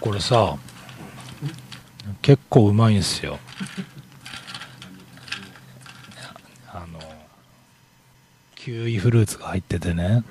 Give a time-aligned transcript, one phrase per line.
[0.00, 0.56] これさ
[2.22, 3.38] 結構うまいんですよ。
[6.72, 6.98] あの
[8.54, 10.24] キウイフルーツが入っててね。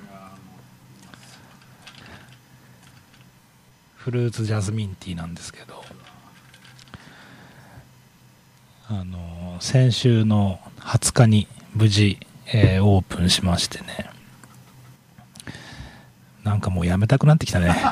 [3.96, 5.84] フルーツジャスミンティーなんですけど。
[8.92, 12.18] あの先週の20日に無事、
[12.48, 14.10] えー、オープンしましてね。
[16.44, 17.76] なんかもうやめたくなってきたね。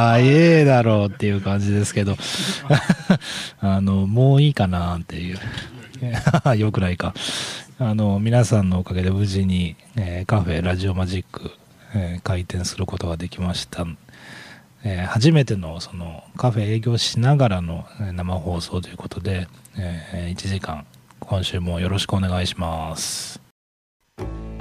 [0.00, 2.16] 早えだろうっていう感じですけど。
[3.60, 5.38] あのもういいかなっていう。
[6.56, 7.14] よくないか。
[7.78, 11.50] あの皆さんのおかげで無事に、えー、カフェラジオマジック、
[11.94, 13.86] えー、開店することができました。
[14.82, 20.86] えー、初めてのそのカフェ営業しながらの生放送ということで、え、1時間
[21.20, 23.49] 今週もよろしくお願いします。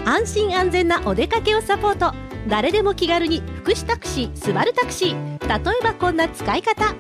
[0.10, 2.16] 安心安全なお出かけをサポート。
[2.48, 5.40] 誰でも気軽に福祉タクシースバルタクシー。
[5.48, 6.96] 例えばこんな使い方。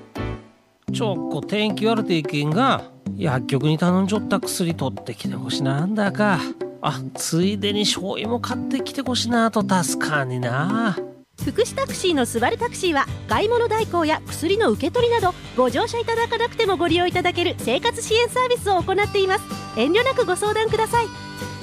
[0.93, 2.83] ちょっこ天気悪ていけんが
[3.17, 6.37] 薬局に頼んじょった薬取ってきてほしなんだか。
[6.83, 9.61] あついでに醤油も買ってきてほしなと。
[9.61, 10.95] 助かんにな。
[11.43, 19.43] 福祉タクシーのスバルタクシーは買い物代行や薬の受け取りなどご乗車いただかなくてもご利用いただける生活支援サービスを行っています。
[19.79, 21.07] 遠慮なくご相談ください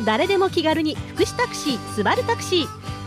[0.04, 2.66] 誰でも気軽に福祉タクシースバルタクシー。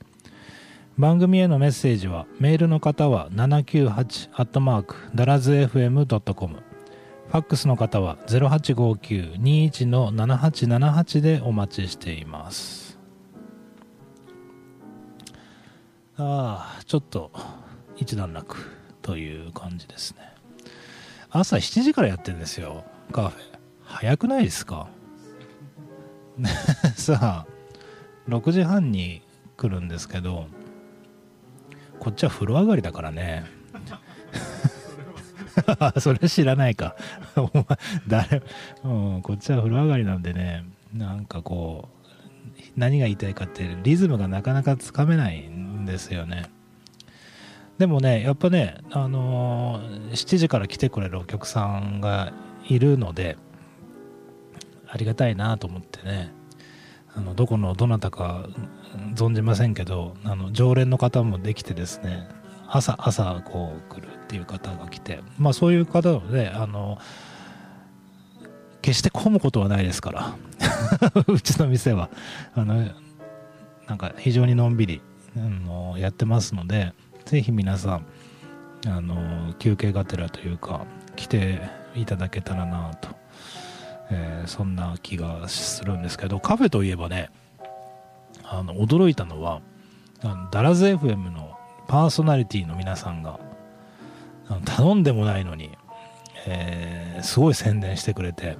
[0.97, 12.97] 番組へのメッセージはメールの方は798ダラズ FM.com ファックスの方は0859-21-7878でお待ちしています。
[16.17, 17.29] ああちょっと
[17.95, 18.78] 一段落。
[19.09, 20.19] という感じですね。
[21.31, 22.83] 朝7時からやってるんですよ。
[23.11, 23.43] カフェ。
[23.85, 24.87] 早くないですか？
[26.95, 27.47] さあ
[28.27, 29.23] 6時半に
[29.57, 30.45] 来るんですけど
[31.99, 33.45] こっちは風呂上がりだからね。
[35.99, 36.95] それ知らないか。
[37.35, 37.65] お前
[38.07, 38.43] 誰、
[38.83, 40.65] うん、こっちは風呂上がりなんでね。
[40.93, 46.43] なんかこう何が言いたいかってリズムがなかなかつかめないんですよね。
[47.79, 52.33] でもねやっぱねあのー、7時から来てくれるお客さんが
[52.67, 53.37] いるので
[54.87, 56.37] ありがたいなと思ってね。
[57.15, 58.47] あのどこのどなたか
[59.15, 62.27] 存じませんけどあの常連の方もできてですね
[62.67, 66.99] 朝朝こう来るっていう方が来てまあそういう方はねあの
[68.83, 70.35] 決して混むことはないですから
[71.27, 72.09] うちの店は。
[72.53, 72.85] あの
[73.87, 75.01] なんか非常にのんびり
[75.35, 76.93] あのやってますので
[77.29, 78.05] ぜひ皆さん
[78.87, 80.85] あの休憩がてらというか
[81.15, 81.61] 来て
[81.95, 83.19] いただけたらなと
[84.11, 87.29] えー、そんな気がするんですけどカフェといえばね
[88.43, 89.61] あの驚いたのは
[90.23, 91.57] あのダラズ FM の
[91.87, 93.39] パーソナリティの皆さんが
[94.65, 95.69] 頼んでもないのに、
[96.47, 98.57] えー、すごい宣伝してくれて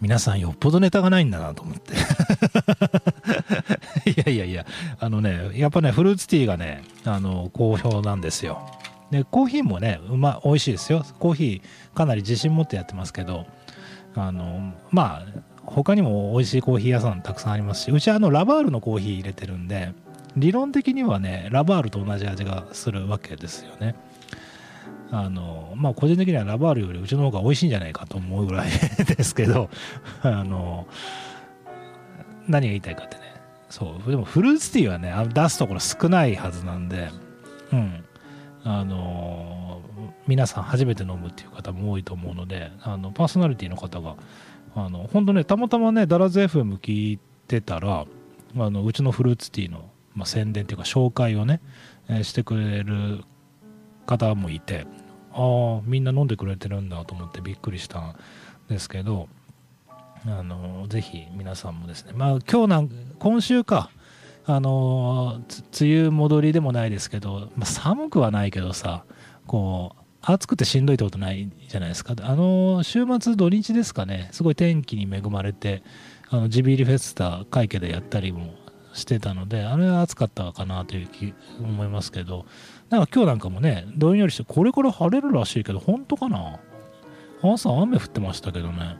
[0.00, 1.94] 皆さんよっぽどネタがないんだなと思って。
[4.10, 4.66] いやいやいや
[4.98, 8.66] あのねやっぱねフルーツティーがねあの好評なんですよ。
[9.10, 11.04] でコーヒーもねうま美味しいですよ。
[11.18, 13.46] コーヒーかなり自信持ってやってますけど
[14.14, 19.92] あのまあ他にも美味しいコーヒー屋さんたくさんありますしうちはあのラバールのコーヒー入れてるんで
[20.36, 23.94] 理論的にはねラバールと同じ味がするわけですよね。
[25.10, 28.70] あのまあ個人的にはラバールよりうちの方が美味しいんじゃないかと思うぐらい
[29.16, 29.70] ですけど
[30.22, 30.86] あの
[32.46, 33.22] 何が言いたいかってね。
[33.68, 34.10] そう。
[34.10, 37.10] でもフルーツティーはね出すところ少ないはずなんで
[37.72, 38.04] うん。
[38.62, 39.80] あの
[40.26, 44.16] 皆さん初めて飲むっていう方も多いと思うのであのパーソナリティの方が
[44.74, 47.18] あの本当ねたまたまねダラズ FM 聞い
[47.48, 48.04] てたら
[48.56, 51.60] あのうちのフルーツティーの、まあ、宣伝っていうか紹介をね、
[52.08, 53.24] え、してくれる
[54.06, 54.86] 方もいて
[55.32, 58.16] ああみんな飲んでくれてるんだと思ってびっくりしたん
[58.68, 59.28] ですけど
[60.26, 63.90] あのぜひ皆さんもですねまあ今日なん今週か
[64.46, 65.40] あの
[65.80, 69.04] 梅雨戻りでもないですけど、まあ、寒くはないけどさ
[69.46, 72.14] こう暑くてしんどいってことないじゃないですか。
[72.20, 75.82] あの週末土日ですかねすごい天気に恵まれて
[76.28, 78.54] あのジビリフェスタ会計でやったりも
[78.92, 82.44] してたのであれは暑かったかなという気思いますけど
[82.90, 86.58] なんか今日なんかもねどんよりしてこれから晴れるらしいけど本当かな？
[87.42, 88.96] 朝雨降ってましたけどね。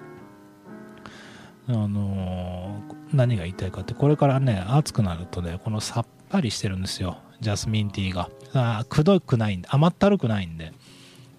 [1.68, 7.18] あのー何が言いたいかってこれからね暑くなるとねこのさっぱりしてるんですよ。
[7.40, 8.30] ジャスミンティーが。
[8.52, 10.72] あくどくないんで甘ったるくないんで。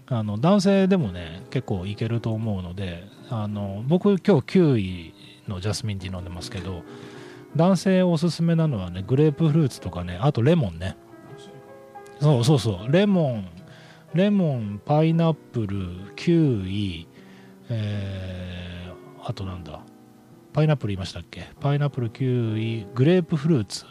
[0.08, 5.14] あの男性でもね結構いけると思うのであの僕今日9位
[5.48, 6.84] のジャスミンティー飲んでますけど
[7.56, 10.98] 男性おすすめなのはねグレープフルーツとかねあとレモンね。
[12.22, 12.92] そうそうそう。
[12.92, 13.50] レモン
[14.14, 17.08] レモンパイナップルキウイ
[17.70, 19.82] えー、あとなんだ？
[20.54, 21.48] パイナップル言いましたっけ？
[21.60, 23.86] パイナップルキウイグレープフルーツ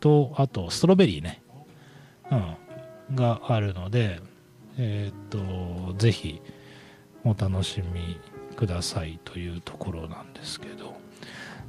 [0.00, 1.42] とあとストロベリーね。
[2.30, 2.34] う
[3.12, 3.16] ん。
[3.16, 4.20] があるので
[4.76, 6.42] えーっとぜひ
[7.24, 8.18] お楽しみ
[8.56, 10.98] くださいというところなんですけど。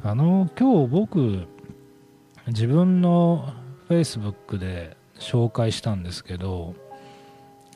[0.04, 1.48] あの今日僕
[2.48, 3.54] 自分の
[3.88, 6.74] Facebook で紹介したんですけど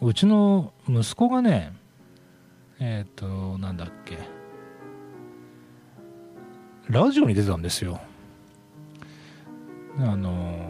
[0.02, 1.74] うちの息子がね
[2.80, 4.18] えっ、となんだっけ
[6.90, 8.02] ラジオに出てたんですよ。
[9.98, 10.70] あの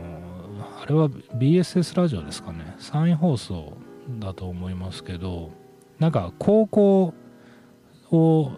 [0.81, 2.75] あれは BSS ラジオですかね。
[2.77, 3.75] 山陰放送
[4.19, 5.49] だと思いますけど
[5.97, 7.13] なんか高校
[8.11, 8.51] を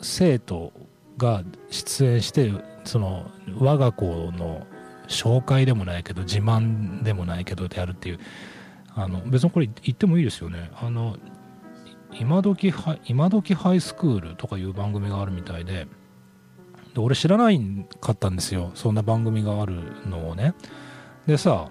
[0.00, 0.72] 生徒
[1.16, 2.52] が出演して
[2.84, 3.28] その
[3.58, 4.66] 我が子の
[5.08, 8.18] 紹介でもないけど自慢でもないけどでやるっていう。
[8.94, 10.70] あの別にこれ言ってもいいですよね。
[10.74, 11.16] あの
[12.18, 15.86] 今時ハ今時ハイスクールとかいう番組があるみたいで
[16.94, 17.60] で俺知らない
[18.00, 18.72] かったんですよ。
[18.74, 20.54] そんな番組があるのをね。
[21.26, 21.70] でさ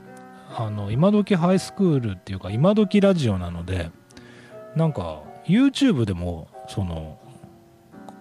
[0.56, 3.92] あの今時ハイスクールっていうか今時ラジオなので
[4.76, 7.20] なんか YouTube でもその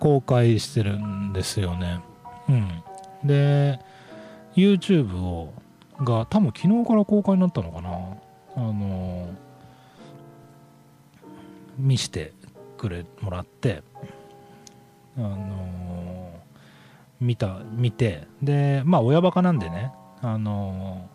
[0.00, 2.00] 公開してるんですよね。
[2.48, 2.82] うん。
[3.24, 3.78] で
[4.56, 5.52] YouTube を
[5.98, 7.90] が多分昨日から公開になったのかな。
[8.56, 9.28] あの
[11.78, 12.32] 見して
[12.78, 13.82] くれもらって
[15.18, 16.40] あの
[17.20, 19.92] 見た見てでまあ親バカなんでね
[20.22, 21.08] あの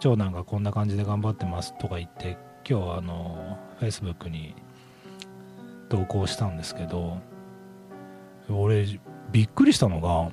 [0.00, 2.36] 長男がこんな感じで頑張ってますとか言って
[2.68, 4.54] 今日あの Facebook に
[5.88, 7.18] 投稿したんですけど
[8.50, 8.86] 俺
[9.32, 10.30] びっくりしたのが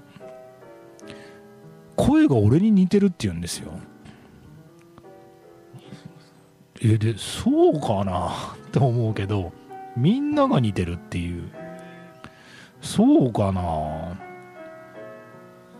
[1.95, 3.71] 声が俺に似てるって言うんですよ。
[6.83, 8.29] えでそうかな？
[8.67, 9.51] って思うけど
[9.95, 11.43] みんなが似てるっていう。
[12.81, 14.17] そうかな？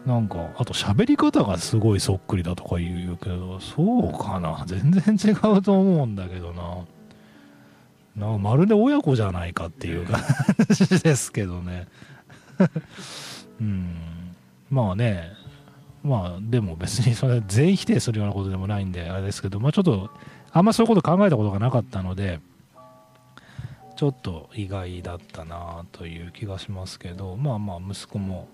[0.06, 4.64] なんかあと喋り方がすごいそっくりだとか言うけどそうかな？
[4.68, 6.86] 全然違うと思うんだけどな。
[8.16, 10.22] なまるで親子じゃないかっていう 感
[10.70, 11.88] じですけどね。
[13.60, 13.96] うん。
[14.70, 15.32] まあね。
[16.04, 20.10] まあでも別にそれ全否定するようなことでもないんであれですけどまあちょっと
[20.52, 22.40] あんまそういうこと考えたことがなかったので
[23.96, 28.48] ちょっと意外だったなという気がしますけどまあまあ息子も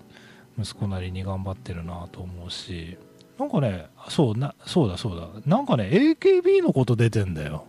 [0.58, 2.98] 息子なりに頑張ってるなと思うし
[3.38, 5.28] なんかねそうなそうだそうだ。
[5.46, 7.64] なんかね AKB のこと出てんだよ。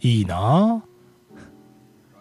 [0.00, 0.84] いいな？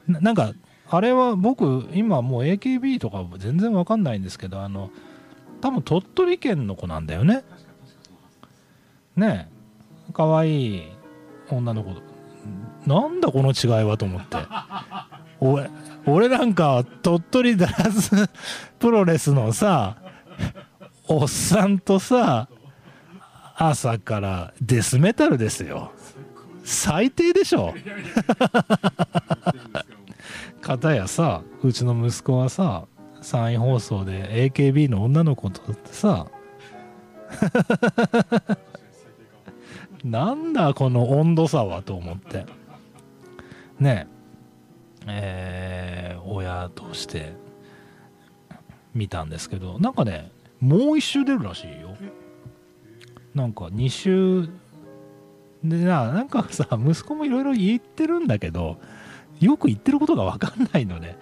[0.07, 0.53] ななんか
[0.89, 4.89] あれは僕今もう AKB とか全然わかんないんですけどあの
[5.63, 7.41] 多分鳥取県の子なんだよね。
[9.15, 9.47] ね
[10.09, 10.11] え。
[10.11, 10.83] かわいい
[11.49, 11.93] 女の子。
[12.85, 14.35] なんだこの違いはと思って。
[15.39, 15.69] 俺
[16.05, 18.29] 俺なんか鳥取ダラス
[18.77, 19.95] プロレスのさ
[21.07, 22.49] おっさんとさ
[23.55, 25.93] 朝からデスメタルですよ。
[26.65, 27.73] 最低でしょ。
[30.59, 32.85] 片やさうちの息子はさ
[33.23, 36.27] 山陰放送で AKB の女の子とってさ。
[40.03, 42.45] なんだこの温度差はと思って。
[43.79, 44.07] ね。
[45.07, 47.33] ええー親として
[48.93, 49.79] 見たんですけど。
[49.79, 51.95] なんかねもう一周出るらしいよ。
[53.33, 54.49] なんか2周。
[55.63, 58.77] でななんかさ息子もいろいろ言ってるんだけど
[59.39, 61.17] よく言ってることが分かんないのね、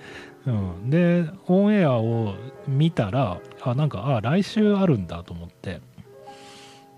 [0.45, 2.35] うん、でオンエアを
[2.67, 5.81] 見たらあなんかあ来週あるんだと思って。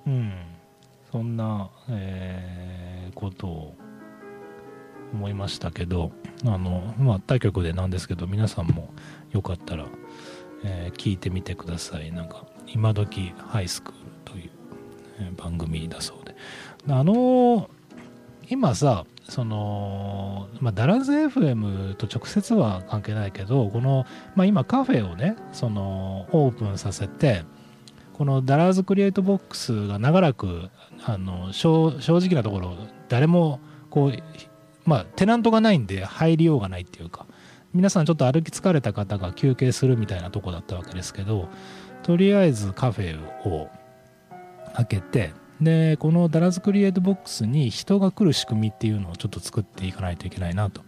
[0.05, 0.33] うん。
[1.11, 3.75] そんな、えーことを
[5.13, 6.11] 思いましたけど
[6.43, 8.91] あのまあ他局でなんですけど皆さんも
[9.31, 9.85] よかったら、
[10.63, 12.11] えー聞いてみてください。
[12.11, 14.49] なんか今時ハイスクールという、
[15.19, 16.35] え番組だそうで。
[16.91, 17.69] あの
[18.49, 27.43] 今さその、まあ、ダラズ FM と直接は関係ないけどこの、まあ、今カフェをねそのオープンさせて
[28.13, 30.69] このダラズクリエイトボックスが長らく
[31.05, 32.75] あの正正直なところ
[33.09, 34.13] 誰もこう
[34.85, 37.25] まあテナントがないんで入りようがないっていうか
[37.73, 41.49] 皆さんちょっと歩き疲れた方が休憩するみたいなとこだったわけですけど
[42.03, 43.69] とりあえずカフェを
[44.75, 50.81] 開けてでこのダラズクリエイトボックスに人が来る仕組みっていうのをちょっと作っていかないといけないなと。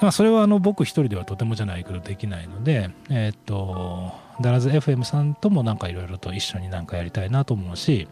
[0.00, 8.08] まあ、それはあの僕一人ではとてもじゃないけどできないので、えっ、と、ダラズ FM さんともなんかいろいろと一緒になんかやりたいなと思うし、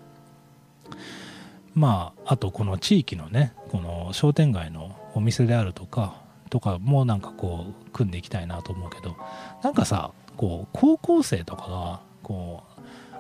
[1.75, 9.17] まあ、あとこの地域のね、この商店街のお店であるとか、とかもなんかこう組んでいきたいなと思うけど、
[9.63, 12.72] なんかさ、こう高校生とかがこう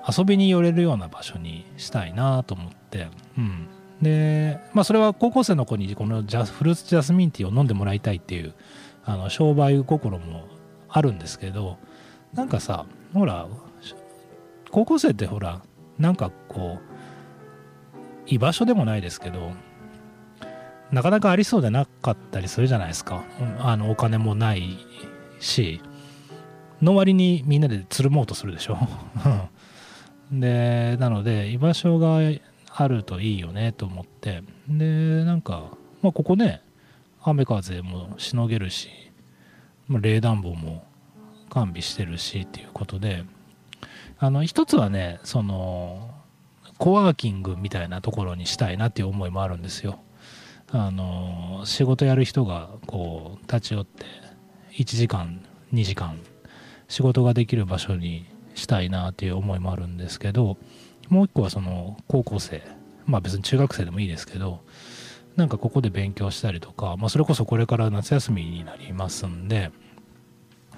[0.06, 3.68] 遊びに寄れるような場所にしたいなと思って、うん、
[4.00, 8.54] で、まあ、それは高校生の子にこのジャフルーツジャスミンティーを飲んでもらいたいっていう
[9.04, 10.48] あの商売心も
[10.88, 11.78] あるんですけど
[12.34, 13.46] なんかさほら
[14.70, 15.62] 高校生ってほら
[15.98, 16.92] なんかこう
[18.26, 19.52] 居場所でもないですけど
[20.90, 23.24] なかなかありそうでなかったりするじゃないですか、
[23.60, 24.76] あのお金もない
[25.40, 25.80] し
[26.82, 28.76] の割にみんなでつるもうとするでしょ。
[30.32, 32.18] でなので居場所が
[32.74, 34.42] あるといいよねと思って。
[34.68, 35.70] でなんか、
[36.00, 36.62] まあ、ここね
[37.22, 38.88] 雨風もしのげるし、
[39.88, 40.84] まあ、冷暖房も
[41.50, 43.24] 完備してるしっていうことで
[44.18, 46.10] あの一つはねその
[46.78, 50.00] コワーキングみたいなところにしたいなっていう思いもあるんですよ。
[50.70, 54.06] あの仕事やる人がこう立ち寄って
[54.72, 56.18] 1時間2時間
[56.88, 60.56] 仕事ができる場所にしたいなっていう思いもあるんですけど
[61.08, 62.62] もう一個はその高校生
[63.06, 64.60] まあ別に中学生でもいいですけど
[65.36, 69.70] なんかここで勉強したりとか、まあ、それこそこれから夏休みになりますんで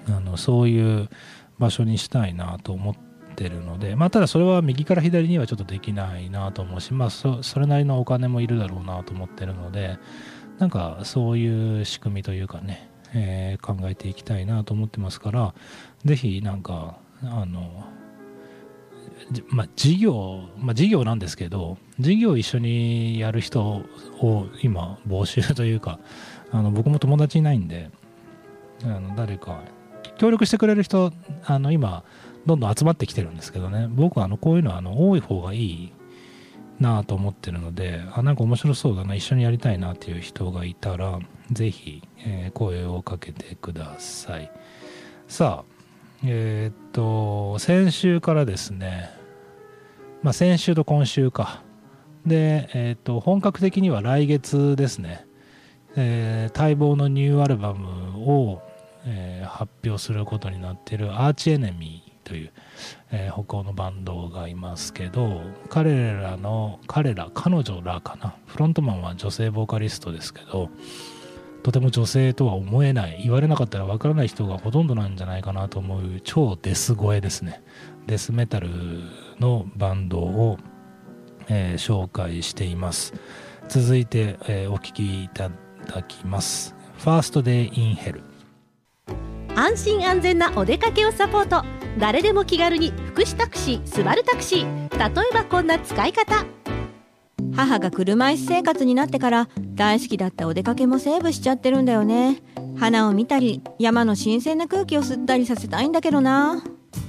[0.09, 1.09] あのそういう
[1.59, 2.95] 場所にしたいなと思っ
[3.37, 9.99] てるのでまあただそれは右から左にはちょっとできないなと思うしまあそれなりのお金もいるだろうなと思ってるので
[10.59, 15.55] なんかそういう仕組みというかね、えー、考えていきたいなと思ってますから
[16.05, 17.85] 是非なんかあの
[19.49, 23.63] まあ、事業、まあ、事業なんですけど、事業一緒にやる人
[24.21, 25.99] を今募集というか、
[26.51, 27.91] あの僕も友達いないんで、
[28.83, 29.63] あの誰か
[30.19, 31.13] 協力してくれる人、
[31.45, 32.05] あの今、
[32.47, 35.93] どんどん集まってきてるんですけどね、僕はあのこういうのはあの多い方がいい
[36.79, 41.19] なと思ってるので、あ、なんか面白そうだな、一緒にやりたいなっていう人がいたら、
[41.51, 44.51] ぜひ、えー、声をかけてください。
[45.29, 45.74] さあ、
[46.27, 49.11] えー、っと、先週からですね、
[50.23, 51.63] まあ、先週と今週か。
[52.25, 55.27] で、えー、っと、本格的には来月ですね、
[55.97, 58.63] えー、待望のニューアルバムを、
[59.05, 62.53] えー、発表することになっているアーチエネミーという、
[63.13, 68.35] えー、北欧のバンドがいますけど、彼らの、彼ら、彼女らかな？
[68.47, 70.71] フロントマンは女性ボーカリストですけど、
[71.65, 77.63] とても女性とは思えない言われなかったらわからない人がほとんどなんじゃないかなと思う超デス声ですね。
[78.07, 78.69] デスメタル
[79.41, 80.59] のバンドを、
[81.49, 83.15] えー、紹介しています。
[83.67, 85.51] 続いて、えー、お聴きいた
[85.87, 88.21] だきます「First Day in Hell」
[89.57, 91.65] 安心安全なお出かけをサポート。
[91.99, 96.45] 誰でも気軽に福祉タクシースバルタクシー例えばこんな使い方。
[97.55, 102.43] 母が車椅子生活になってから大好きだったお出かけもセーブしちゃってるんだよね。
[102.79, 106.65] 花を見たり山の新鮮な空気を吸ったりさせたいんだけどな。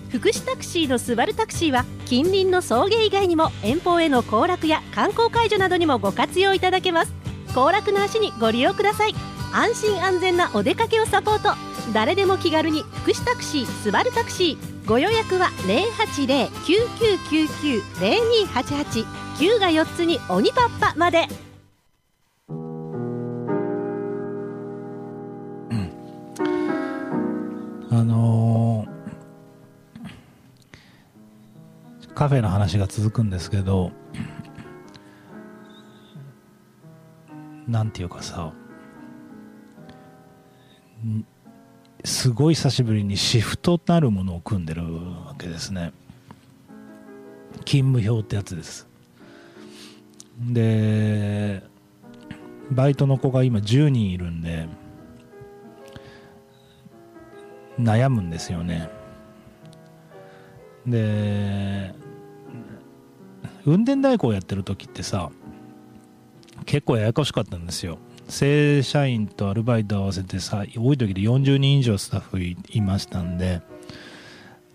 [0.10, 7.14] 福祉タクシーのスバルタクシーは近隣の送迎以外にも遠方への行楽や観光解除などにもご活用いただけます。
[7.54, 9.16] 行楽の足にご利用ください。
[9.54, 11.50] 安心安全なお出かけをサポート。
[11.94, 14.88] 誰でも気軽に福祉タクシースバルタクシー。
[14.88, 15.48] ご予約は
[18.00, 21.28] 080-9999-0288 9が4つに鬼パッパまで。
[27.92, 33.92] あのー、カフェの話が続くんですけど
[37.68, 38.54] なんていうかさ
[42.04, 45.92] すごい久しぶりにシフトなるものを組んでるわけですね。
[47.66, 48.95] 勤務表ってやつです。
[50.38, 51.64] で
[52.72, 54.68] バイトの子が今10人いるんで
[57.80, 58.90] 悩むんですよね。
[60.86, 61.94] で
[63.66, 65.32] 運転代行やってる時ってさ
[66.66, 67.98] 結構ややこしかったんですよ。
[68.28, 73.62] 正社員とアルバイト合わせてさ多い時で40人以上スタッフいましたんで。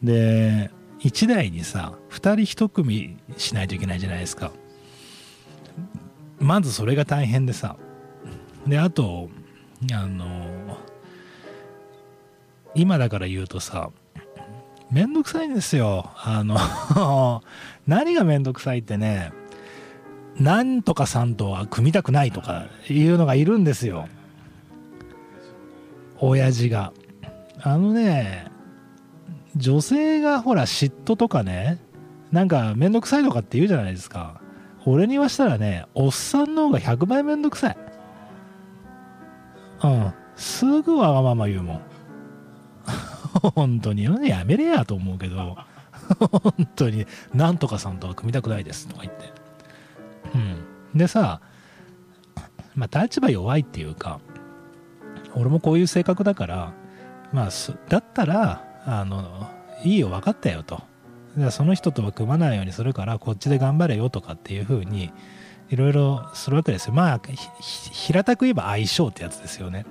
[0.02, 4.52] で1台にさ2人1組しないといけないじゃないですか。
[6.38, 7.76] まずそれが大変でさ。
[8.66, 9.28] であと
[9.92, 10.76] あの
[12.74, 13.90] 今だから言うとさ
[14.90, 16.10] めんどくさいんですよ。
[16.16, 17.42] あの
[17.86, 19.32] 何がめんどくさいってね
[20.36, 24.08] なんとかさんとは組みたくないとかいうのがいるんですよ。
[26.18, 26.92] 親父が。
[27.62, 28.46] あのね
[29.54, 31.78] 女性がほら嫉妬とかね
[32.32, 34.40] なんかめんどくさいとかって言うじゃないですか。
[34.86, 37.76] 俺に言わしたらねおっさんの方が100倍めんどくさい。
[39.82, 40.12] うん。
[40.36, 41.82] すぐわがまま言うもん。
[43.54, 44.04] 本当に。
[44.04, 45.56] やめれやと思うけど。
[46.18, 47.06] 本当に。
[47.34, 49.32] なんとかさんとは組みたくないですとか言って。
[50.34, 50.70] うん。
[50.98, 51.40] でさ
[52.74, 54.20] まあ立場弱いっていうか
[55.34, 56.72] 俺もこういう性格だから
[57.32, 57.48] まあ
[57.88, 59.48] だったらあの
[59.84, 60.82] いいよ分かったよと。
[61.50, 65.12] その人とは組まないようにするからこっちで頑張れよとかっていう風に
[65.70, 66.92] いろいろするわけですよ。
[66.92, 67.20] まあ
[67.92, 69.86] 平たく言えば相性ってやつですよね。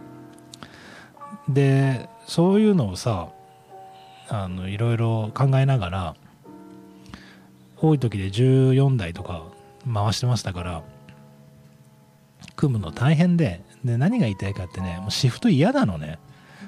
[1.47, 3.29] でそういうのをさ
[4.27, 6.15] あのいろいろ考えながら
[7.77, 9.43] 多い時で14台とか
[9.91, 10.83] 回してましたから
[12.55, 16.19] 組むの大変でで何が言いたいかってねもうシフト嫌なのね。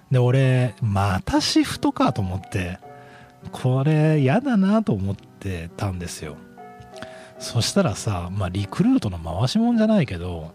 [0.10, 2.80] で俺またシフトかと思って。
[3.52, 6.38] これ嫌だなと思ってたんですよ。
[7.40, 10.54] そしたらさ、まあ、リクルートの回しもんじゃないけど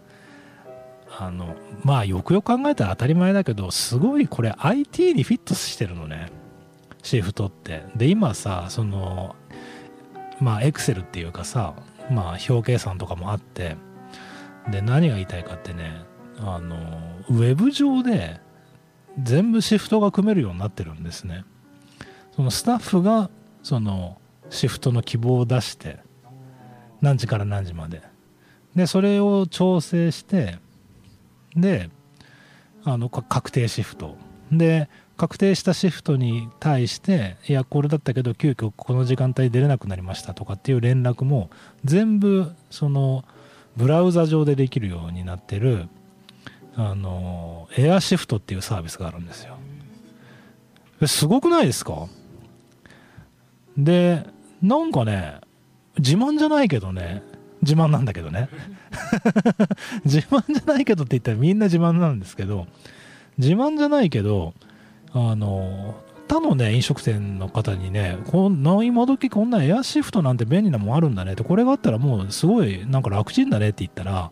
[1.19, 6.31] あのまあよくよく考えたら当たり前だけどすごいこれ IT にフィットしてるのね。
[7.03, 7.83] シフトって。
[7.95, 9.35] で今さその
[10.39, 11.73] まあエクセルっていうかさ
[12.11, 13.75] まあ表計算とかもあって
[14.69, 16.01] で何が言いたいかってね
[16.39, 16.75] あの
[17.29, 18.39] ウェブ上で
[19.21, 21.43] 全部シフトが組めるようになってるんですね。
[22.37, 23.29] そのスタッフが
[23.63, 25.97] そのシフトの希望を出して
[27.01, 28.01] 何時から何時まで。
[28.75, 30.59] でそれを調整して
[31.55, 31.89] で
[32.83, 34.15] あの確定シフト。
[34.51, 41.49] で確定したシフトに対していやこれだったけど急遽この時間帯出れなくなりましたとかっていう連絡も
[41.83, 43.25] 全部その
[43.75, 45.89] ブラウザ上でできるようになってる
[46.75, 49.57] あのエアシフトっていうサービスがあるんですよ。
[51.07, 52.05] すごくないですか？
[53.77, 54.25] で
[54.61, 55.39] なんかね
[55.97, 57.23] 自慢じゃないけどね
[57.61, 58.49] 自慢なんだけどね
[60.05, 62.67] 自慢じゃないけどって言ったらみんな自慢なんですけど
[63.37, 64.53] 自慢じゃないけど
[65.13, 65.95] あの
[66.27, 74.31] 他のね飲食店の方にねこんな今時こんなエアシフトなんて便利なもんあるんだねってこれがあったらもうすごいなんか楽ちんだねって言ったら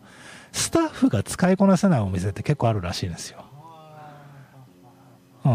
[0.52, 3.44] スタッフが使いこなせないお店って結構あるらしいんですよ。
[5.44, 5.48] う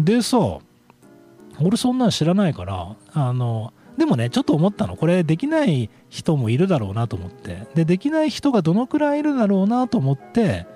[0.00, 0.04] ん。
[0.04, 0.58] でさ、
[1.64, 4.96] 俺そんなん知らないから、あの、でもね、ちょっと思ったの。
[4.96, 7.66] これできない人もいるだろうなと思って。
[7.74, 10.66] で、できない人がどのくらいいるだろうなと思って、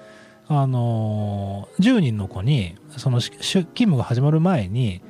[0.48, 5.02] あの10人の子に、その勤務が始まる前に、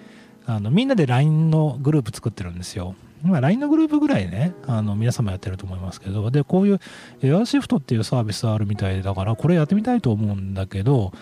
[0.46, 2.94] あのみんなで LINE のグループ作ってるんですよ。
[3.22, 6.80] ま、LINE のグループぐらいね、あの皆様やってると思いますけど、で、こういう
[7.22, 11.12] エアシフトっていうサービスあるみたいだから、これやってみたいと思うんだけど、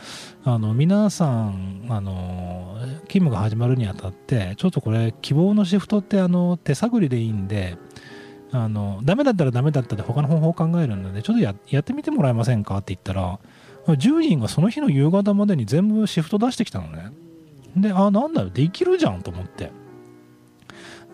[0.44, 2.76] あの皆さん、あの
[3.08, 7.76] 勤務が始まるにあたって、ちょっとこれ、希望のシフトってあの手探りでいいんで、
[8.52, 13.38] あのダメだったらダメだったで他の方法を考えるので、ちょっとやってみてもらえませんかって言ったら、
[13.86, 17.10] 10人がその日の夕方までに全部シフト出してきたのね。
[17.76, 19.70] で、あ、なんだよ、できるじゃんと思って。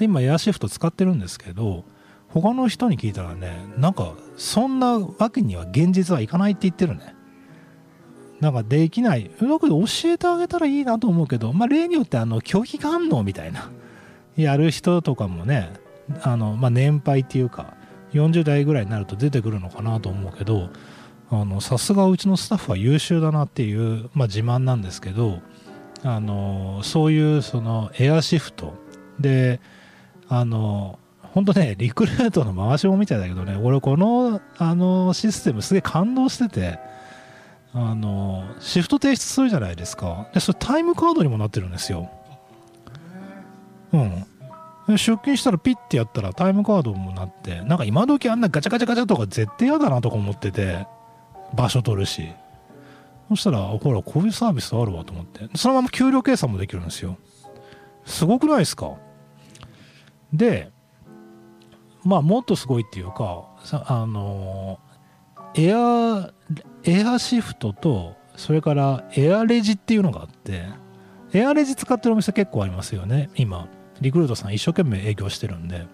[0.00, 1.84] で今エアシフト使ってるんですけど
[2.28, 7.14] 他の人に聞いたらねなんかそんなわけには現実はいかないって言ってるね。
[8.40, 9.24] なんかできない。
[9.24, 13.70] だけど教えてあげたらいいなと思うけどまあ例によってあの拒否反応みたいな。
[14.36, 15.70] やる人とかもね
[16.22, 17.74] あの、まあ、年配っていうか
[18.14, 20.70] 40代ぐらいになると出てくるのかなと思うけど
[21.60, 25.42] さすがうちのスタッフは優秀だなっていう、まあ、自慢なんですけど
[26.02, 28.74] あのそういうそのエアシフト
[29.18, 29.60] で
[30.30, 30.98] あの
[31.34, 36.78] 本当ねリクルートの回しもみたいだけどね俺このあのシステムすげえ感動してて
[37.74, 40.28] あのシフト提出するじゃないですか。
[40.32, 42.10] でそれタイムカードにもなってるんですよ。
[43.92, 44.24] うん。
[44.88, 50.86] 出勤したらピッてやったらタイムカードもなってなんか今時あんなガチャガチャガチャとか絶対嫌だなとか思ってて
[51.54, 52.28] 場所取るし。
[53.28, 55.48] そしたらほらこういうサービスあるわと思って。
[55.56, 57.16] そのまま給料計算もできるんですよ。
[58.04, 58.94] すごくないですか？
[60.32, 60.70] で
[62.04, 64.78] まあもっとすごいっていうかさあの
[65.54, 66.32] エア
[66.84, 70.64] エアシフトとそれからエアレジっていうのがあって
[71.32, 73.68] エアレジ使ってるお店結構ありますよね今。
[74.00, 75.86] リクルートさん一生懸命営業してるんで。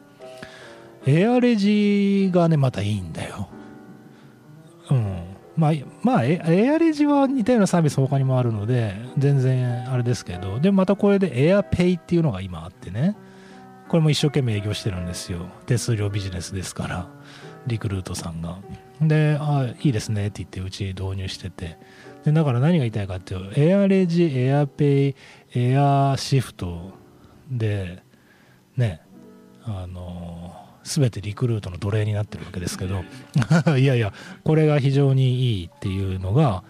[1.06, 3.48] エアレジがねまたいいんだよ。
[4.90, 5.36] うん。
[5.56, 5.72] まあ、
[6.02, 6.38] まあ、エ
[6.74, 10.58] アレジは似たようなサービス他にもあるので全然あれですけど。
[10.60, 13.16] でまたこれでエアペイっていうのが今あってね。
[13.88, 15.46] これも一生懸命営業してるんですよ。
[15.66, 17.08] 手数料ビジネスですから。
[17.66, 18.58] リクルートさんが。
[19.00, 20.28] であいいですね。
[20.28, 21.78] って言ってうち導入してて。
[22.24, 25.14] でだから何が言いたいかっていうとエアレジエアペイ
[25.54, 26.92] エアシフト
[27.48, 28.02] で
[28.76, 29.00] ね
[29.64, 33.04] あの全てリクルートの奴隷になってるわけですけど。
[33.78, 34.12] いやいや
[34.44, 36.64] これが非常にいいっていうのが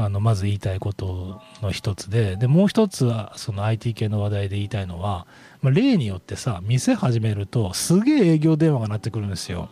[0.00, 5.26] あのまず言いたいことの一つででもう一つはその IT 系の話題で言いたいのは、
[5.60, 9.68] まあ、例によってさ店始めるとすげえ営業電話が鳴ってくるんですよ。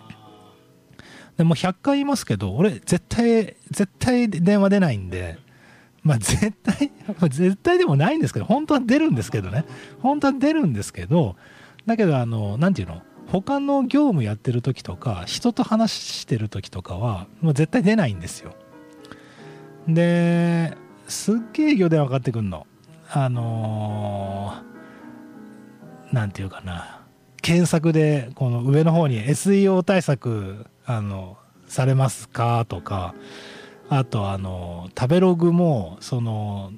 [1.38, 5.38] でも100回言いますけど俺絶対絶対電話出ないんで
[6.02, 6.90] まあ絶対
[7.30, 9.64] 絶対でもないんですけど本当は出るんですけどね。
[10.00, 11.36] 本当は出るんですけど
[11.86, 18.54] だけどあの何て言うの他の業務やってる時とか人と話してる時とかはもう絶対出ないんですよ。
[19.88, 22.66] ですっげえ営業電話かかってくんの。
[23.10, 27.00] あのー、なんていうかな。
[27.40, 33.14] 検索でこの上の方に SEO 対策あのされますかとか
[33.88, 36.72] あとあの食べログもその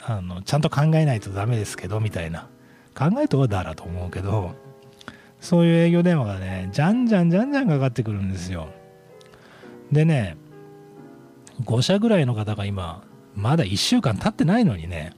[0.00, 2.48] あのちゃんと考えないとダメですけどみたいな。
[2.94, 4.54] 考えとはだらと思うけど
[5.40, 8.68] そういう営業電話がねじゃんじゃんじゃんじゃんかかってくるんですよ。
[9.92, 10.36] でね
[11.62, 15.12] 5社ぐらいの方が今まだ1週間経ってないのにね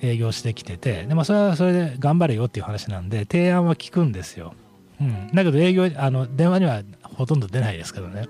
[0.00, 4.54] 営業してきててで、まあ、それはそれで頑張れよっていう話なんで提案は聞くんですよ、
[5.00, 8.28] うん、だけど営業あの電話にはほとんど出ないですけどね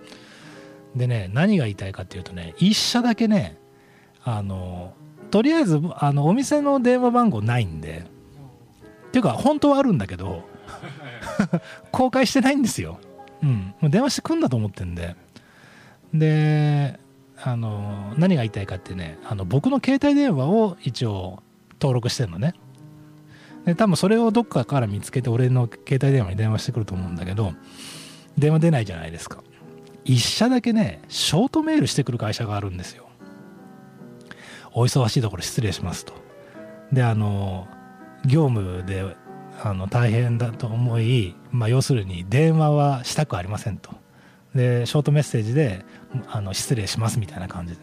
[0.97, 3.59] でね何が言いたいかっていうとね1社だけね
[4.25, 4.95] あの
[5.31, 8.05] とりあえずあのお店の電話番号ないんで
[9.09, 10.45] っていうか本当はあるんだけど
[11.93, 12.99] 公開してないんですよ。
[13.43, 13.75] うん。
[13.81, 15.17] もう電話してくんだと思ってんで。
[16.15, 16.99] で、
[17.41, 21.43] あの、何が言いたいかってね、あの僕の携帯電話を一応
[21.81, 22.55] 登録してるのね。
[23.65, 27.53] で、多分それをどっかから見つけて俺の携帯電話に電話してくると思うんだけど、
[28.37, 29.43] 電話出ないじゃないですか。
[30.05, 33.09] 一社だけね、ショートメールしてくる会社があるんですよ。
[34.73, 36.15] お忙しいところ失礼しますと。
[36.93, 37.69] で、あの、
[38.25, 39.05] 業務で
[39.63, 43.91] あの大変だと思い、まあ、要するに電話はしたくありませんと
[44.55, 45.85] でショートメッセージで
[46.29, 47.81] あの失礼しますみたいな感じで。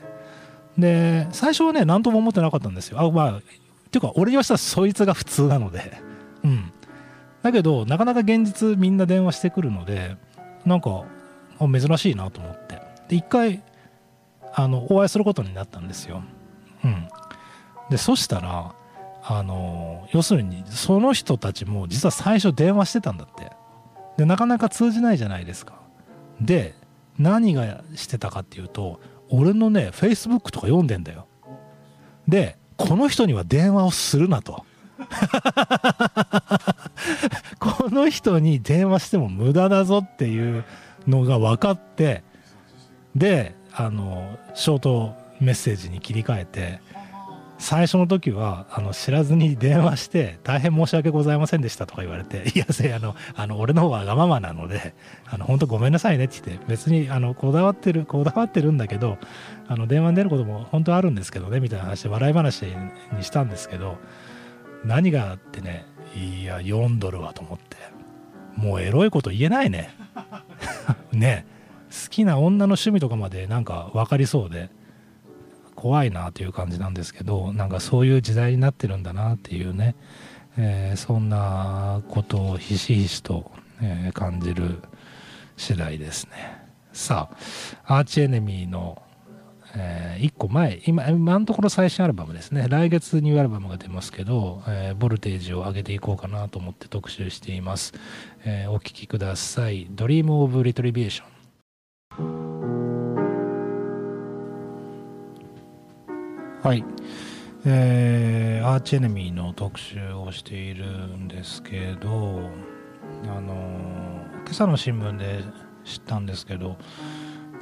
[0.77, 2.99] で最初はね何とも思ってなかったんですよ。
[2.99, 3.41] あまあっ
[3.91, 6.01] ていうか俺にはしたらそいつが普通なので。
[6.43, 6.71] うん。
[7.41, 10.17] だけどなかなか現実みんな電話してくるので
[10.65, 11.03] なんか
[11.59, 12.81] 珍しいなと思って。
[13.07, 13.63] で一回
[14.53, 16.23] あのお会いすることになったんですよ。
[16.83, 17.07] うん。
[17.89, 18.73] でそしたら
[19.23, 23.51] あの要するにその人たちも実は最初電話してたんだって。
[24.17, 25.73] でなかなか通じないじゃないですか。
[26.41, 26.73] で
[27.17, 28.99] 何がしてたかっていうと
[29.29, 31.27] 俺のねフェイスブックとか読んでんだよ。
[32.27, 34.65] でこの人には電話をするなと。
[37.59, 40.63] この人に電話しても無駄だぞっていう
[41.07, 42.23] のが分かって
[43.15, 46.79] であのショートメッセージに切り替えて
[47.57, 54.93] 最初の時はあの知らずに電話して大変申し訳ございませんでしたとか言われていやせあのあの俺の方がわがままなので
[55.25, 59.17] あの本当ごめんなさいねって言って別にあのこだわってるこだわってるんだけど
[59.67, 62.65] あの電話に出ることも本当あるんですけどねみたいな話で笑い話
[63.13, 63.97] にしたんですけど
[64.83, 67.77] 何があってねいや4ドルはと思って
[68.57, 69.95] もうエロいこと言えないね
[71.11, 71.45] ね
[71.89, 74.69] 好きな女の趣味とかまでなんか分かりそうで。
[75.85, 79.95] 怖いなという感じなんですけどなんかそういう時代になってるんだなっていうね、
[80.57, 83.51] えー、そんなことをひしひしと、
[83.83, 84.79] えー、感じる
[85.57, 86.59] 次第ですね。
[86.91, 87.29] さ
[87.85, 88.99] あアーチエネミーの、
[89.75, 92.65] えー、1個前今今のところ最新アルバムですね。
[92.67, 97.93] 来月ニューアルバムが出ますけど、え、ボルテージを上げていこうかなと思って特集しています、
[98.43, 101.25] え、お聴きください「Dream of Retribution」
[106.65, 106.83] はい、
[107.63, 112.49] えー、アーチエネミーの特集をしているんですけど、
[113.25, 113.53] あの
[114.37, 115.43] 今朝の新聞で
[115.83, 116.77] 知ったんですけど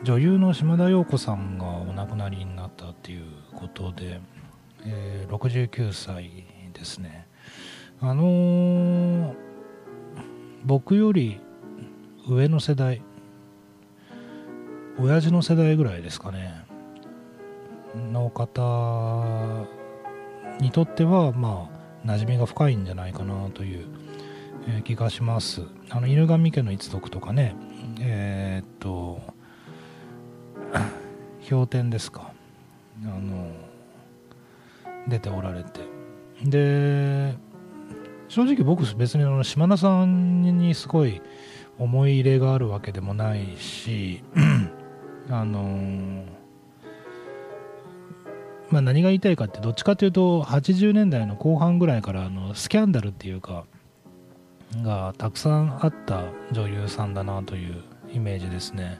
[0.05, 4.21] 女優の島田陽子さんがお亡くなりになったっていうことで、
[4.85, 7.27] えー、69歳ですね。
[7.99, 9.35] あのー、
[10.63, 11.41] 僕より
[12.25, 13.01] 上の世代
[14.97, 16.71] 親父の世代ぐらいですかね。
[17.95, 19.67] の方
[20.59, 21.69] にとってはま
[22.03, 23.87] あ馴染みが深いんじゃないかなという、
[24.67, 25.61] えー気がします。
[25.89, 27.55] あの犬神家の一族とかね
[27.99, 29.21] えーっと
[31.49, 32.31] 氷点ですか。
[33.03, 33.51] あの
[35.07, 35.81] 出ておられて。
[36.43, 37.35] で
[38.27, 41.21] 正直僕別にあの島田さんにすごい
[41.77, 44.23] 思い入れがあるわけでもないし
[45.29, 46.23] あの
[48.73, 53.65] まあ何が言いたいかってどっちかというと80年代の後半ぐらいからあのスキャンダルっていうか
[54.81, 58.99] がたくさんあった女優さんだなというイメージですね。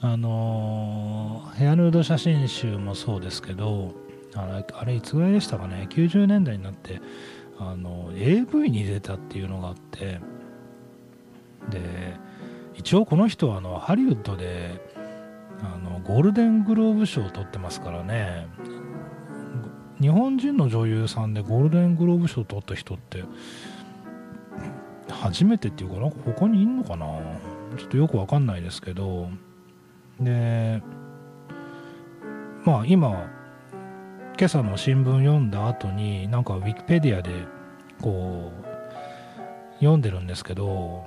[0.00, 3.94] あのヘアヌード写真集もそうですけど
[4.34, 7.02] あれあれいつぐらいでしたかね？90年代になって
[7.58, 10.20] あの AV に出たっていうのがあって
[11.68, 12.16] で
[12.74, 14.80] 一応この人はあのハリウッドで
[15.62, 18.48] あのゴールデングローブ賞を取ってますからね。
[20.02, 23.22] 日本人の女優さんでゴールデングローブ賞取った人って
[25.08, 27.06] 初めてっていうかなんか他にいんのかな？
[27.78, 29.28] ちょっとよくわかんないですけど。
[30.20, 30.82] で
[32.64, 33.10] まあ今
[34.36, 37.30] 今朝の新聞読んだ後になんかウィキペディアで
[38.00, 41.04] こう読んでるんですけど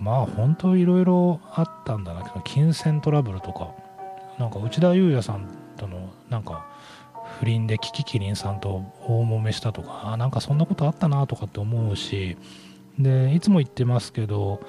[0.00, 3.74] まあ本当いろいろあったんだな金銭トラブルとか。
[4.38, 6.66] なんか内田裕也さんとのなんか
[7.42, 12.36] 不倫でキキキリンさんと大揉めしたとかあなんかそんなことあったなとかって思うし
[13.00, 14.60] でいつも言ってますけど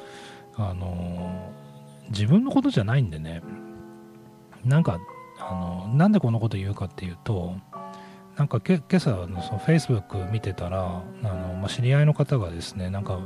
[0.55, 1.51] あの
[2.09, 3.43] 自分のことじゃないんでね。
[4.65, 4.97] なんか
[5.39, 7.53] あのなんでこのこと言うかっていうと
[8.37, 13.19] なんかけ今朝のその Facebook 見てたらあの、まあ、知り合いの方がですねなんか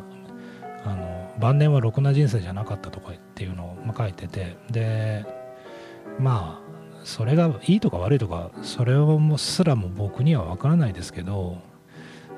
[0.83, 5.25] あの晩年はろくな人生じゃなかったとかっていうのを、ま、書いててで
[6.19, 6.76] まあ
[7.07, 11.57] それがいいとか悪いとかそれもすらも僕には分からないですけど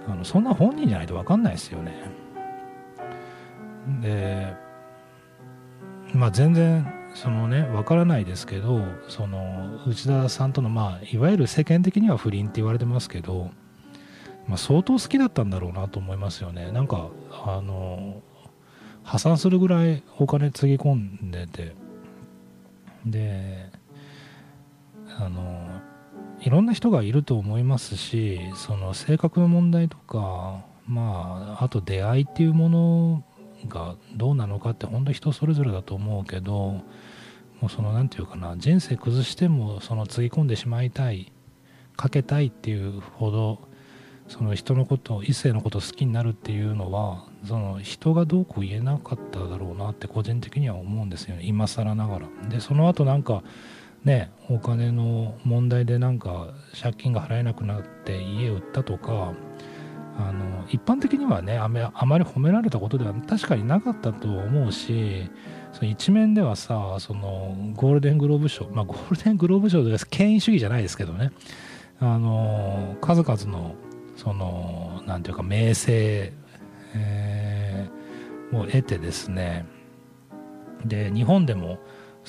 [0.08, 1.92] あのそんな本人じゃないと分かんないですよね。
[4.00, 4.54] で
[6.14, 13.50] まあ全然そのね分からないですけどその内田さんとのまあいわゆる世間的には不倫って言われてますけど、
[14.48, 16.72] まあ、相当好きだったんだろうなと思いますよね。
[16.72, 18.22] なんかあの
[19.04, 21.74] 破産するぐらいお金つぎ込んでて。
[23.04, 23.79] で
[25.20, 25.82] あの
[26.42, 33.24] いろんな人がいると思いますしその性格の問題とかまああと出会いっていうもの
[33.68, 36.54] がどうなのかって本当人それぞれだと思うけど
[37.60, 41.34] もうその何て言うかな人生崩してもそのつぎ込んでしまいたい
[41.98, 43.60] かけたいっていうほど
[44.30, 51.42] その人のこと異性のこと好きになるっていうのはその人がどうこう言えなかっただろうなって個人的には思うんですよね。
[51.44, 52.28] 今更ながら。
[52.48, 53.44] でその後なんか
[54.04, 59.34] ねお金の問題でなんか借金が払えなくなって家を売ったとか
[60.18, 65.30] あの一般的にはねあまあまり褒められたことでは確かになかったと思うし
[65.72, 71.32] その一面ではさそのゴールデングローブ賞まあゴールデングローブ賞です権威主義じゃないですけどね
[72.00, 73.76] あの数々の
[74.16, 76.34] そのなんていうか名声、
[76.96, 78.00] えー
[78.54, 79.66] を得てですね
[80.86, 81.80] で日本でも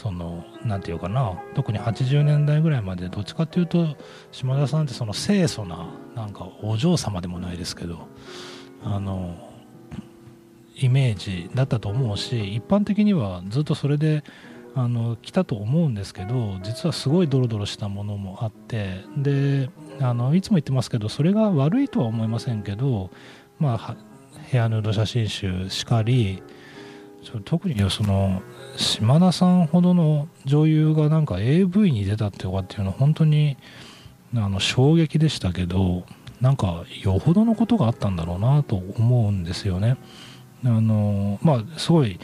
[0.00, 3.98] そのなんていうかな特に80年代ぐらいまでどっちかっていうと
[4.32, 8.08] 島田さんってその清楚ななんかお嬢様でもないですけど
[8.82, 9.36] あの
[10.74, 14.24] イメージだったと思うし一般的にはずっとそれで
[14.74, 19.68] あの来たと思うんですけど実はすごいドロドロしたものもあってで
[20.00, 23.10] あのいつも言ってますけどそれが悪いとは思いませんけど
[23.58, 23.96] まあ
[24.44, 26.42] ヘアヌード写真集しかり
[27.44, 28.40] 特にその
[28.80, 33.58] 島田さんほどの女優がなんか AV に出たってとかっていうのは本当に
[34.34, 36.04] あの衝撃でしたけど
[36.40, 39.98] なんかよほどのことがあったんだろうなと思うんですよね。
[40.64, 42.18] あのまあすごい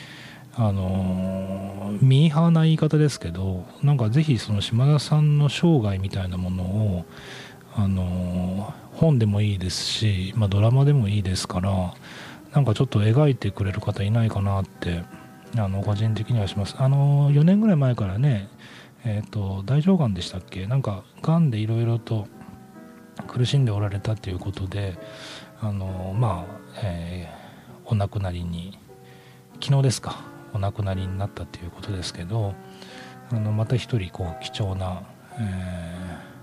[0.54, 7.04] あのミーハーな言い方ですけどなんかぜひその島田さんの生涯みたいなものを
[7.74, 11.94] あの本でもいいですし、まあ、ドラマでもいいですから
[12.52, 15.02] なんかちょっと描いてくれる方いないかなって
[15.56, 16.76] あの個人的にはします。
[16.78, 18.48] あの4年ぐらい前からね
[19.04, 20.66] えっ、と大腸がんでしたっけ？
[20.66, 22.26] なんかがんでいろいろと
[23.28, 24.98] 苦しんでおられたということで
[25.61, 27.46] あのまあ、えー
[27.88, 28.76] お亡くなりに
[29.62, 30.16] 昨日ですか
[30.52, 32.52] お亡くなりになったということですけど
[33.30, 35.02] あのまた一人こう貴重な、
[35.38, 36.37] えー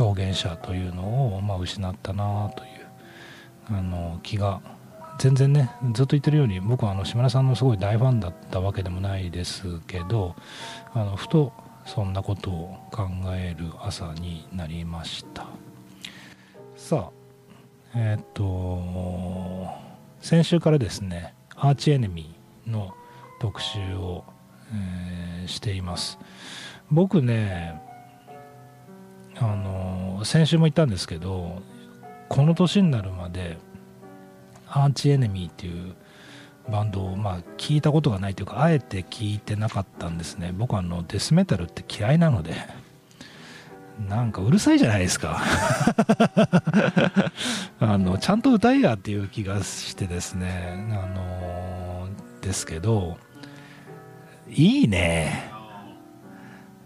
[0.00, 2.70] 表現者というのを、まあ、失ったなという
[3.78, 4.62] あの気が
[5.18, 10.34] 全然ねずっと言ってるように僕はあの島田さんのすごい大ファンだったわけでもないですけど
[10.92, 11.52] あのふと
[11.86, 15.46] そんなことを考える朝になりました。
[16.76, 17.10] さあ
[17.94, 19.68] えっ、と
[20.20, 22.94] 先週からですねアーチエネミーの
[23.40, 24.24] 特集を、
[24.72, 26.18] えーしています。
[26.90, 27.80] 僕ね
[29.38, 31.62] あの先週も言ったんですけど
[32.28, 33.56] この年になるまで
[34.72, 35.94] アーチエネミーっていう
[36.70, 40.52] バンドを、まあ、聞いたことがないというかあえて聞いてなかったんですね。
[40.56, 42.54] 僕はあのデスメタルって嫌いなので
[44.08, 45.40] なんかうるさいじゃないですか。
[47.80, 50.88] あのちゃんと歌いやっていう気がしてですね。
[50.92, 52.08] あの
[52.40, 53.18] ですけど
[54.48, 55.50] いいね。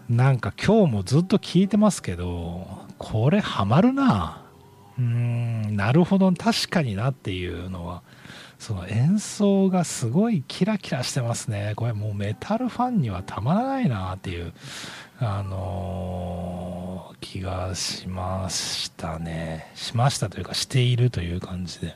[0.09, 2.65] なんか今日もずっと聞いてますけど
[2.97, 4.46] これハマるな。
[4.99, 8.01] うんなるほど確かになっていうのは
[8.57, 11.73] その演奏がすごいキラキラしてますね。
[11.75, 14.53] これもうメタルファンにはたまらないなっていう
[15.19, 19.71] あのー気がしましたね。
[19.75, 21.95] しましたというかしているという感じで。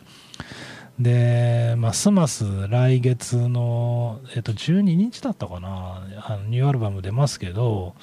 [1.00, 6.04] でますます来月の、えっと、12日だったかな。
[6.26, 7.96] あのニューアルバム出ますけど、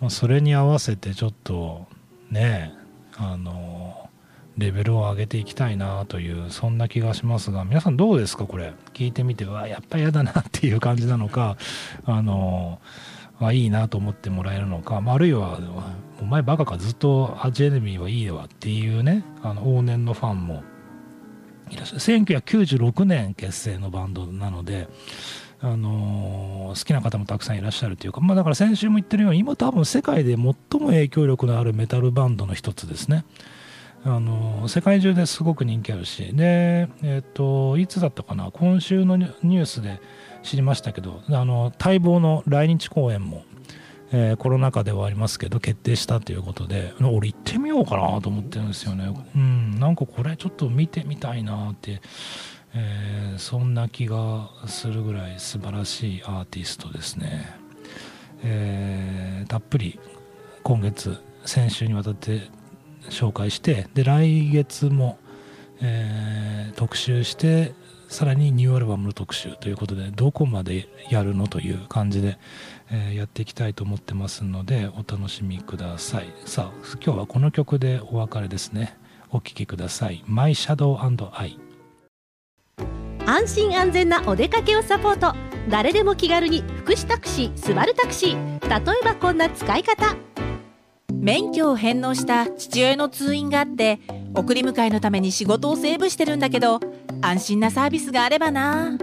[0.00, 1.86] まあそれに合わせてちょっと
[2.30, 2.72] ね
[3.16, 4.05] あの
[4.56, 8.72] レベルを上げていきたいなというそんな気がしますが皆さんどうですかこれ？
[8.94, 11.56] 聞いてみてわやっぱり嫌だなっていう感じなのか
[12.04, 12.80] あの
[13.38, 15.58] あいいなと思ってもらえるのか、あ、あるいは
[16.22, 20.62] お前バカかずっとアジエネミーはいいわっていうねあの往年のファンも
[21.70, 24.88] いらっしゃる1996年結成のバンドなので、
[25.60, 30.54] あのー好きな方もたくさんいらっしゃるというか、まあ、だから先週も言ってるように今多分世界で最も
[30.88, 33.24] 影響力のあるメタルバンドの一つですね。
[34.08, 36.32] あの世界中ですごく人気あるし。
[36.32, 38.52] で、えっといつだったかな？
[38.52, 40.00] 今週のニュニュースで
[40.44, 43.42] 知りましたけどあの待望の来日公演も、
[44.12, 49.12] えーコロナ禍ではありますけど決定したということで俺行ってみようかなと思ってるんですよね。
[49.34, 52.00] うんなんかこれちょっと見てみたいなって、
[52.74, 57.58] えーそんな気がするぐらい素晴らしいアーティストですね、
[58.44, 59.98] えーたっぷり
[60.62, 62.48] 今月先週にわたって
[63.10, 65.18] 紹介してで来月も、
[65.80, 67.72] えー特集して
[68.08, 72.38] さらにニューアルバムの特集ということでどこまでやるのという感じで、
[72.90, 76.32] えーやっていきたいと思ってますのでお楽しみください。
[76.44, 78.96] さあ今日はこの曲でお別れですね。
[79.30, 81.58] お聴きください「My Shadow and I」
[83.26, 85.34] 安心安全なお出かけをサポート。
[85.68, 90.14] 誰でも気軽に福祉タクシースバルタクシー例えばこんな使い方。
[91.16, 94.00] 免許を返納した父親の通院があって
[94.34, 96.80] 送り迎えのために仕事をセーブしてるんだけど
[97.20, 98.98] 安心なサービスがあればな。